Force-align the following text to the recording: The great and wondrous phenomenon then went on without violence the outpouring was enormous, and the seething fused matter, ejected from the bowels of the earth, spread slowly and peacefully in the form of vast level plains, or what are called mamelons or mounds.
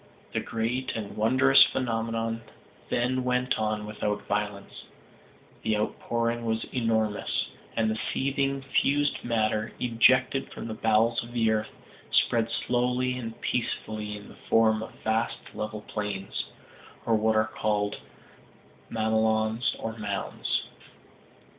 The 0.33 0.39
great 0.39 0.93
and 0.95 1.15
wondrous 1.15 1.63
phenomenon 1.63 2.41
then 2.89 3.23
went 3.23 3.59
on 3.59 3.85
without 3.85 4.25
violence 4.27 4.85
the 5.61 5.77
outpouring 5.77 6.43
was 6.43 6.63
enormous, 6.73 7.51
and 7.77 7.87
the 7.91 7.99
seething 8.11 8.63
fused 8.63 9.23
matter, 9.23 9.73
ejected 9.79 10.51
from 10.51 10.67
the 10.67 10.73
bowels 10.73 11.21
of 11.23 11.33
the 11.33 11.51
earth, 11.51 11.69
spread 12.09 12.49
slowly 12.49 13.15
and 13.15 13.39
peacefully 13.41 14.17
in 14.17 14.27
the 14.27 14.37
form 14.49 14.81
of 14.81 14.89
vast 15.03 15.37
level 15.53 15.81
plains, 15.81 16.45
or 17.05 17.13
what 17.13 17.35
are 17.35 17.45
called 17.53 17.99
mamelons 18.89 19.75
or 19.77 19.95
mounds. 19.99 20.63